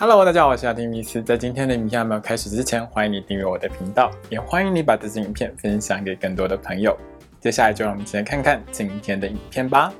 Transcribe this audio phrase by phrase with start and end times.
[0.00, 1.20] Hello，大家好，我是阿丁米斯。
[1.20, 6.96] 在今天的影片还没有开始之前，欢迎你订阅我的频道，也欢迎你把这支影片分享给更多的朋友。
[7.40, 9.92] 接下来就让我们一起来看看今天的影片吧。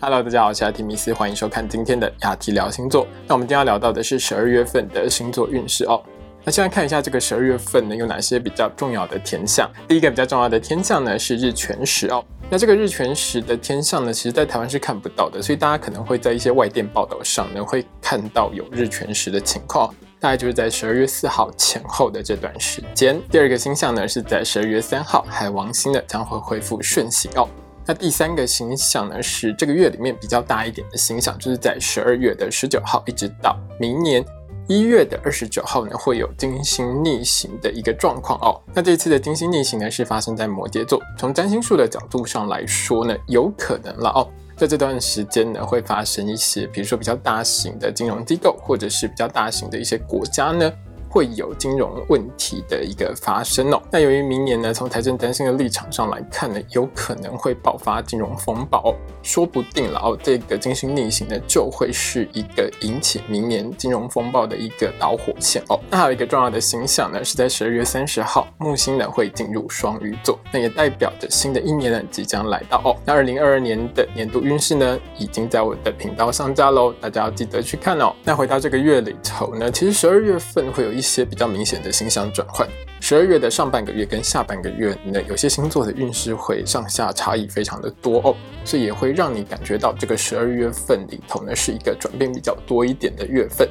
[0.00, 3.06] Hello，大家好，我是阿提米斯，欢迎收看今天的亚提聊星座。
[3.28, 6.02] 那我们今天要聊到的是十二月份的星座运势哦。
[6.42, 9.70] 那先来看一下这个十二月份呢，有哪些比较重要的天象？
[9.86, 12.24] 第一个比较重要的天象呢是日全食哦。
[12.48, 23.20] 那这个日全食的天象呢，其实在台湾是看不到的，所以大家可能会在一些外电报道上呢，会看到有日全食的情况，大概就是在十二月四号前后的这段时间。
[23.32, 27.48] 第二个星象呢，是在十二月三号，海王星呢将会恢复顺行哦。
[27.84, 34.24] 那第三个星象呢，是这个月里面比较大一点的星象，就是在十二月的十九号，一直到明年。
[34.68, 38.60] 一月的二十九号呢，会有金星逆行的一个状况哦。
[38.74, 41.00] 那这次的金星逆行呢，是发生在摩羯座。
[41.16, 50.72] 从占星术的角度上来说呢，有可能了哦，在这段时间呢，会发生一些，比如说比较大型的金融机构，或者是比较大型的一些国家呢。
[51.16, 53.80] 会有金融问题的一个发生哦。
[53.90, 60.18] 那由于明年呢，从财政担心的立场上来看呢，有可能会爆发金融风暴，说不定了哦。
[60.22, 65.80] 这个金星逆行呢，就会是一个引起明年金融风暴的一个导火线哦。
[65.90, 72.94] 那还有一个重要的星象呢，是在十二月三十号，木星呢会进入双鱼座，那也代表着新的一年呢即将来到哦。
[73.06, 78.14] 那二零二二年的年度运势呢，已经在我的频道上架喽，大家要记得去看哦。
[78.22, 81.05] 那回到这个月里头呢，其实十二月份会有一。
[81.06, 82.68] 一些比较明显的星象转换，
[83.00, 93.68] 十二月的上半个月跟下半个月呢，有些星座的运势会上下差异非常的多哦，所以也会让你感觉到这个十二月份里头呢是一个转变比较多一点的月份。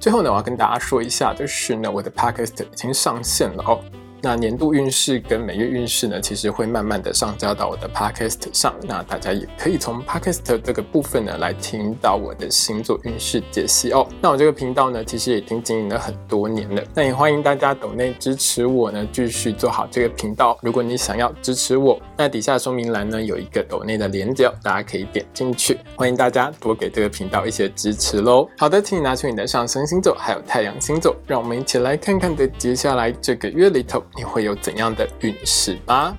[0.00, 3.78] 最后呢，我要跟大家说一下就是呢，我的 podcast 已经上线了哦。
[4.22, 8.74] 那年度运势跟每月运势呢，其实会慢慢的上交到我的 podcast 上。
[8.82, 14.06] 那大家也可以从 podcast 这个部分呢，来听到我的星座运势解析哦。
[14.20, 16.82] 那我这个频道呢，其实已经经营了很多年了。
[16.94, 20.58] 那也欢迎大家抖内支持我呢，继续做好这个频道。
[20.62, 25.78] 如果你想要支持我，那底下说明栏呢有一个抖内的连接，大家可以点进去。
[25.96, 28.46] 欢迎大家多给这个频道一些支持喽。
[28.58, 34.02] 好的，请你拿出你的上升星座还有太阳星座，让我们一起来看看的接下来这个月里头。
[34.16, 36.16] 你会有怎样的运势吧？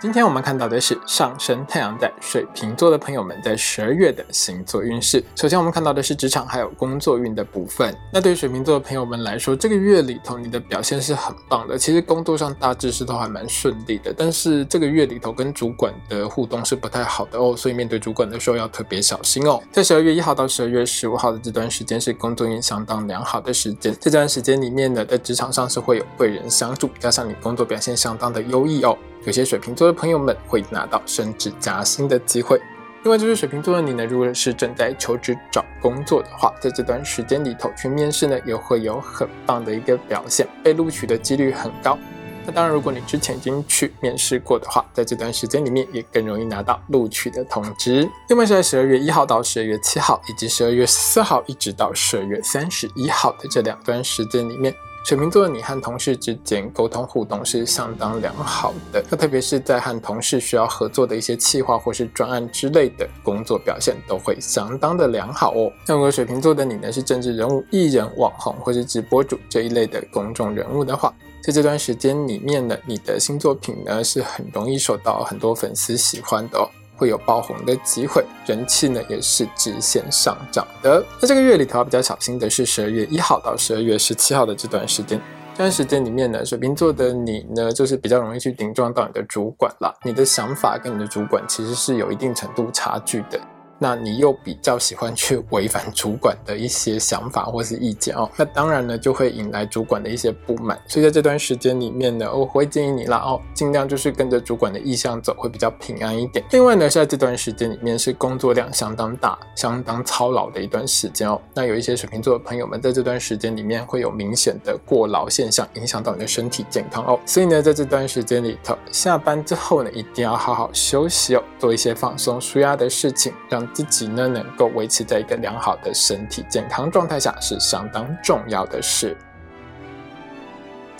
[0.00, 5.22] 今天我们看到的是上升太阳在水瓶座的朋友们在十二月的星座运势。
[5.36, 7.94] 首先，我们看到的是职场还有工作运的部分。
[8.10, 11.76] 那对于水瓶座的朋友们来说，这个月里头你的表现是很棒的。
[11.76, 19.60] 其实工作上大致是都还蛮顺利的，但是这个月里头跟主管的互动是不太好的哦，所以面对主管的时候要特别小心哦。
[19.70, 28.96] 在十二月一号到十二月十五号的这段时间是工作运相当良好的时间，这段时间里面呢，在职场上是会有贵人相助，加上你工作表现相当的优异哦。
[29.24, 32.60] 有些水瓶座的朋友们会拿到升职加薪的机会。
[33.02, 41.98] 另外，就是水瓶座的你呢，如果是正在求职找工作的话，在这段时间里头去面试呢，也会有很棒的一个表现，被录取的几率很高。
[42.44, 48.06] 那当然，如果你之前已经去面试过的话，在这段时间里面也更容易拿到录取的通知。
[48.28, 54.74] 另外是在十二月一号到十二月七号，以及十二月四号一直到十二月三十一号的这两段时间里面。
[55.02, 65.72] 水瓶座的你和同事之间沟通互动是相当良好的，那特别是在和同事需要合作的一些企划或是专案之类的工作表现都会相当的良好哦。
[65.86, 71.12] 那如果水瓶座的你呢是政治人物、艺人、网红或是直播主这一类的公众人物的话，
[71.42, 76.68] 在这段时间里面呢，你的新作品呢是很容易受到很多粉丝喜欢的哦。
[77.00, 81.02] 会有爆红的机会，人气呢也是直线上涨的。
[81.18, 85.18] 那这个月里头要比较小心的是十二月一号到十二月十七号的这段时间，
[85.54, 89.98] 这段时间里面呢，水瓶座的你呢，就是比较容易去顶撞到你的主管了。
[90.04, 93.40] 你的想法跟你的主管其实是有一定程度差距的。
[93.82, 106.44] 那你又比较喜欢去违反主管的一些想法或是意见哦，那当然呢就会引来主管的一些不满，所以在这段时间里面呢，我会建议你啦哦，尽量就是跟着主管的意向走，会比较平安一点。
[106.50, 123.69] 另外呢，在这段时间里面是工作量相当大、相当操劳的一段时间哦，那有一些水瓶座的朋友们在这段时间里面会有明显的过劳现象，影响到你的身体健康哦，所以呢，在这段时间里头，下班之后呢，一定要好好休息哦，做一些放松、舒压的事情，让。
[123.72, 129.16] 自己呢能够维持在一个良好的身体健康状态下是相当重要的事。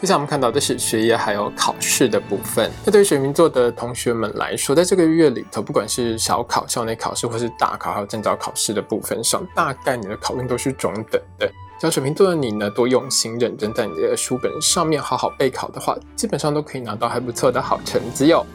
[0.00, 2.70] 接下来我们看到的是学业还有考试的部分。
[2.86, 11.46] 那对于水瓶座的同学们来说，在这个月里头，不管是小考、校内考试，或是大考还有证照考试的部分上，大概你的考运都是中等的。
[11.78, 18.46] 只要水瓶座的你呢多用心认真在你的书本上面好好备考的话，基本上都可以拿到还不错的好成绩哦。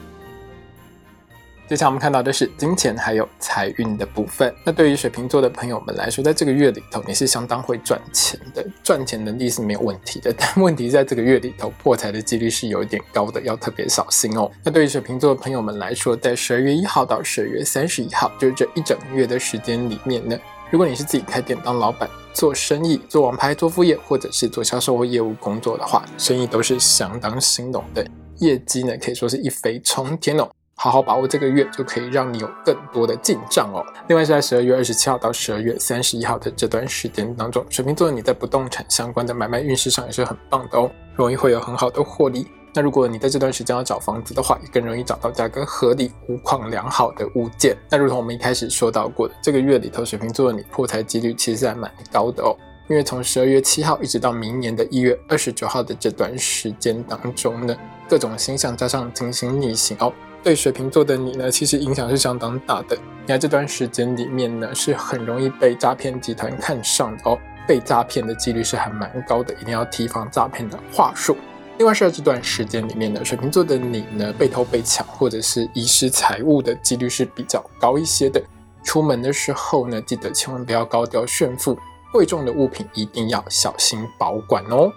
[1.68, 4.54] 接下来我们看到的是金钱还有财运的部分。
[4.62, 10.32] 那对于水瓶座的朋友们来说，在这个月里头，你是相当会赚钱的，赚钱能力是没有问题的。
[10.38, 14.48] 但问题在这个月里头，破财的几率是有一点高的，要特别小心哦。
[14.62, 20.38] 那对于水瓶座的朋友们来说，在十二月一号到十二月三十一号，就是这一整个月的时间里面呢，
[20.70, 28.06] 如果你是自己开店当老板、做生意、做网拍、做副业，或者是做销售或业务工作的话，生意都是相当兴隆的，
[28.38, 30.48] 业绩呢可以说是一飞冲天哦。
[30.78, 33.82] 好好把握这个月，就可以让你有更多的进账哦。
[34.08, 42.46] 另外是在十二月二十七号到十二月三十一号的这段时间当中，水瓶座你在不动产相关的买卖运势上也是很棒的哦，容易会有很好的获利。
[42.74, 47.74] 那如果你在这段时间要找房子的话，也更容易找到价格合理、物况良好的物件。
[47.88, 52.54] 那如同我们一开始说到过的，这个月里头水瓶座的你破财几率其实还蛮高的哦，
[52.90, 57.74] 因为从十二月七号一直到明年的一月二十九号的这段时间当中呢，
[58.06, 60.12] 各种星象加上金星逆行哦。
[60.46, 62.96] 对水瓶座的你呢，其实影响是相当大的。
[63.22, 71.36] 你在这段时间里面呢，是很容易被诈骗集团看上的哦，被诈骗的几率是还蛮高的，一定要提防诈骗的话术。
[71.78, 78.40] 另外是在这段时间里面呢，水瓶座的你呢，被偷被抢或者是遗失财物的几率是比较高一些的。
[78.84, 81.76] 出门的时候呢，记得千万不要高调炫富，
[82.12, 84.92] 贵重的物品一定要小心保管哦。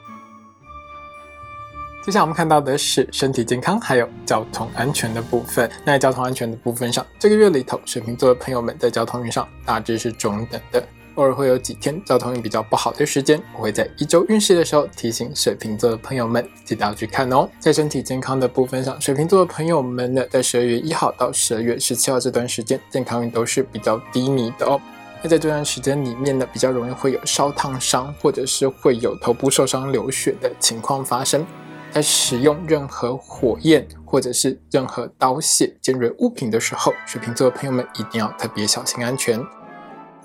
[2.05, 5.69] 接下来我们看到的是身体健康还有交通安全的部分。
[5.83, 10.81] 那在交通安全的部分上，这个月里头，水瓶座的朋友们在交通运上大致是中等的，
[11.15, 13.39] 偶尔会有几天交通运比较不好的时间。
[13.53, 17.47] 我会在一周运势的时候提醒水瓶座的朋友们，记得要去看哦。
[17.59, 24.79] 在身体健康的部分上，水瓶座的朋友们呢，在十二月一号到十二月十七号这段时间，健康运都是比较低迷的哦。
[25.21, 31.45] 那在这段时间里面呢，比较容易会有烧烫伤，或者是会有头部受伤流血的情况发生。
[31.91, 39.39] 在使用任何火焰或者是任何刀械尖锐物品的时候，水瓶座的朋友们一定要特别小心安全。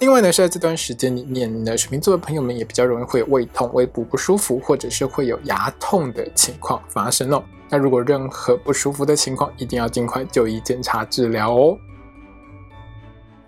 [0.01, 7.43] 另外呢，是在这段时间里面呢，水瓶座的朋友们也比较容易会有胃痛、胃部不舒服，或者是会有牙痛的情况发生哦。
[7.71, 11.79] 那如果任何不舒服的情况，一定要尽快就医检查治疗哦。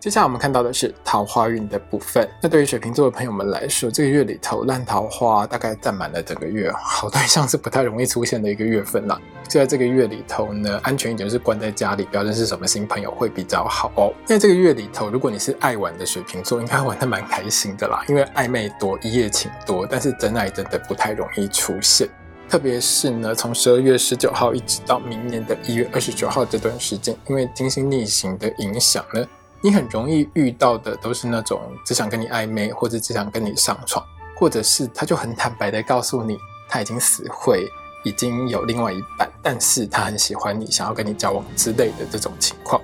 [0.06, 2.28] 接下来我们看到的是桃花运的部分。
[2.40, 9.20] 那对于水瓶座的朋友们来说，这个月里头烂桃花大概占满了整个月，好对象是不太容易出现的一个月份啦。
[9.50, 14.14] 就在这个月里头呢，安全一点是关在家里，不要认识什么新朋友会比较好哦。
[14.28, 18.04] 因为这个月里头，如果你是爱玩的水瓶座，应该玩的蛮开心的啦。
[18.06, 22.08] 因为暧昧多，一夜情多，但是真爱真的不太容易出现。
[22.48, 29.26] 特别是呢，从十二月十九号一直到明年的一月二十九号这段时间，因为金星逆行的影响呢。
[29.66, 37.68] 你很容易遇到的都是那种只想跟你暧昧，或者只想跟你上床，或者是他就很坦白的告诉你他已经死会，
[38.04, 42.80] 已经有另外一半，但是他很喜欢你，想要跟你交往之类的这种情况。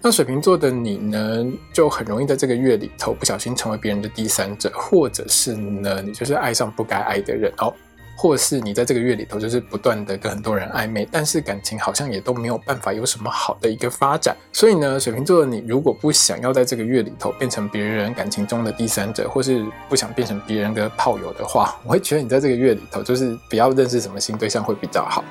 [0.00, 7.70] 那水瓶座的你呢，就很容易在这个月里头不小心成为别人的第三者，或者是呢，你就是爱上不该爱的人哦。
[8.16, 14.36] 或是你在这个月里头就是不断的跟很多人暧昧，但是感情好像也都没有办法有什么好的一个发展。
[14.52, 25.24] 所以呢，水瓶座的你如果不想要在这个月里头变成别人感情中的第三者，或是不想变成别人的炮友的话，我会觉得你在这个月里头就是不要认识什么新对象会比较好。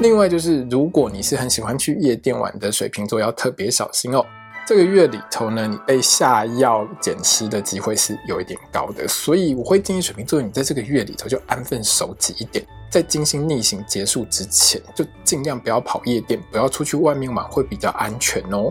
[0.00, 4.24] 另外就是，如果你是很喜欢去夜店玩的水瓶座，要特别小心哦。
[4.68, 18.70] 这个月里头呢，你被下药减湿的机会是有一点高的，所以我会建议水瓶座，你在这个月里头就安分守己一点，在金星逆行结束之前，就尽量不要跑夜店，不要出去外面玩，会比较安全哦。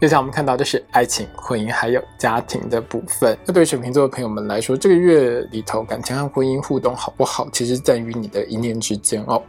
[0.00, 3.36] 接下来我们看到的是爱情、婚姻还有家庭的部分。
[3.44, 9.42] 那对于水瓶座的朋友们来说，这个月里头感情和婚姻互动好不好，其实在于你的一念之间哦。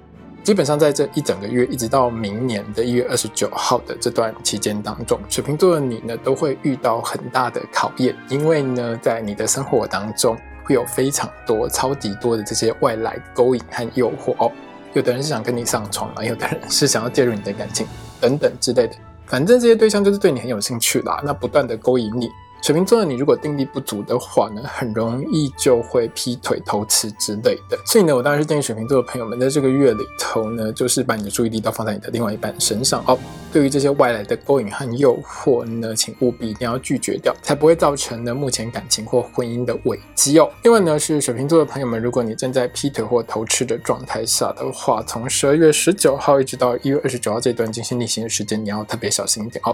[0.48, 14.50] 基本上在这一整个月，一直到明年的一月二十九号的这段期间当中，水瓶座的你呢，都会遇到很大的考验，因为呢，在你的生活当中会有非常多、超级多的这些外来勾引和诱惑哦。
[14.94, 17.86] 有的人是想跟你上床啊，有的人是想要介入你的感情
[18.22, 22.30] 等等之类的，反正这些对象就是对你很有兴趣啦，那不断的勾引你。
[22.68, 27.80] 水瓶座的你，如果定力不足的话呢，很容易就会劈腿、偷吃之类的。
[27.86, 33.18] 所以呢，我当然是建议水瓶座的朋友们，在这个月里头呢，就是把你的注意力都放在你的另外一半身上哦。
[33.54, 40.52] 对于这些外来的勾引和诱惑呢，请务必一定要拒绝掉，才不会造成呢目前感情或婚姻的危机哦。
[40.64, 49.74] 另外呢，是水瓶座的朋友们，如果你正在劈腿或偷吃的状态下的话，从十二月十九号一直到一月二十九号这段金星逆行的时间，你要特别小心一点哦。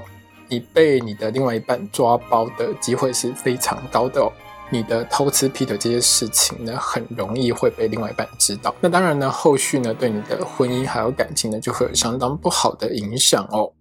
[0.50, 4.32] 你被你的另外一半抓包的机会是非常高的哦。
[4.70, 8.74] 你的偷吃劈腿这些事情呢，很容易会被另外一半知道。
[8.82, 13.72] 那当然呢，后续呢，对你的婚姻还有感情呢，就会有相当不好的影响哦。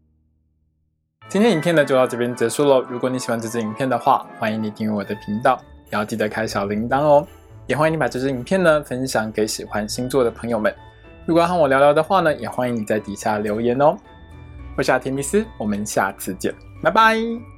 [1.30, 2.82] 今天影片呢就到这边结束喽。
[2.82, 7.26] 如果你喜欢这支影片的话，欢迎你订阅我的频道，也要记得开小铃铛哦。
[7.66, 10.74] 也欢迎你把这支影片呢分享给喜欢星座的朋友们。
[11.24, 13.96] 如果要和我聊聊的话呢，也欢迎你在底下留言哦。
[14.76, 17.51] 我是阿田密斯我们下次见拜拜。